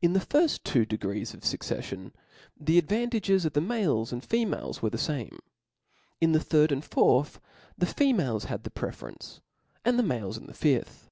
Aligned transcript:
In 0.00 0.12
the 0.12 0.20
two 0.20 0.38
firft 0.42 0.86
degrees 0.86 1.34
of 1.34 1.40
fuccefilon, 1.42 2.12
the 2.56 2.78
advantages 2.78 3.44
of 3.44 3.54
the 3.54 3.60
males 3.60 4.12
and 4.12 4.22
females 4.24 4.80
were 4.80 4.90
the 4.90 4.96
fame; 4.96 5.40
in 6.20 6.30
the 6.30 6.38
third 6.38 6.70
and 6.70 6.84
fourth, 6.84 7.40
the 7.76 7.86
females 7.86 8.44
had 8.44 8.62
the 8.62 8.70
preference 8.70 9.40
i 9.84 9.88
and 9.90 9.98
the 9.98 10.04
males 10.04 10.38
in 10.38 10.46
the 10.46 10.54
fifth. 10.54 11.08